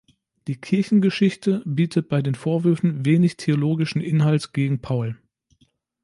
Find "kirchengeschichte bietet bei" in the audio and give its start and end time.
0.59-2.23